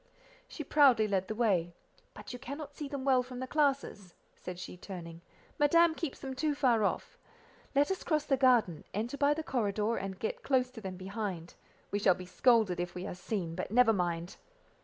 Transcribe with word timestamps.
She 0.47 0.63
proudly 0.63 1.07
led 1.07 1.27
the 1.27 1.35
way—"But 1.35 2.33
you 2.33 2.39
cannot 2.39 2.73
see 2.75 2.87
them 2.87 3.05
well 3.05 3.21
from 3.21 3.37
the 3.37 3.45
classes," 3.45 4.15
said 4.35 4.57
she, 4.57 4.75
turning, 4.75 5.21
"Madame 5.59 5.93
keeps 5.93 6.17
them 6.17 6.33
too 6.33 6.55
far 6.55 6.83
off. 6.83 7.19
Let 7.75 7.91
us 7.91 8.03
cross 8.03 8.25
the 8.25 8.35
garden, 8.35 8.83
enter 8.95 9.15
by 9.15 9.35
the 9.35 9.43
corridor, 9.43 9.97
and 9.97 10.17
get 10.17 10.41
close 10.41 10.71
to 10.71 10.81
them 10.81 10.97
behind: 10.97 11.53
we 11.91 11.99
shall 11.99 12.15
be 12.15 12.25
scolded 12.25 12.79
if 12.79 12.95
we 12.95 13.05
are 13.05 13.13
seen, 13.13 13.53
but 13.53 13.69
never 13.69 13.93
mind." 13.93 14.37